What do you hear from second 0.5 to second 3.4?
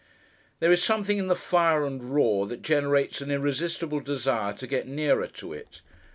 There is something in the fire and roar, that generates an